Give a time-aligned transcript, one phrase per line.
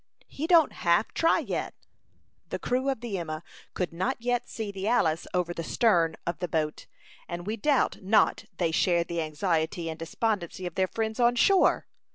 [0.25, 1.75] He don't half try yet."
[2.49, 3.43] The crew of the Emma
[3.75, 6.87] could not yet see the Alice over the stern of the boat,
[7.27, 11.85] and we doubt not they shared the anxiety and despondency of their friends on shore.